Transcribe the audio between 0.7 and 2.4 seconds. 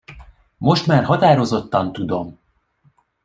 már határozottan tudom!